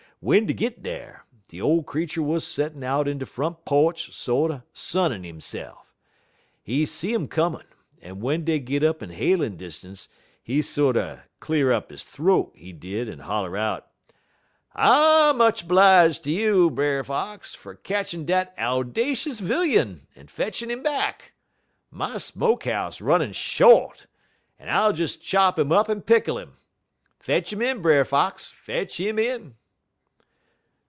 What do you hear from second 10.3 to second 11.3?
he sorter